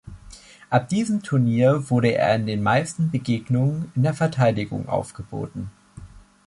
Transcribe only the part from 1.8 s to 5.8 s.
wurde er in den meisten Begegnungen in der Verteidigung aufgeboten.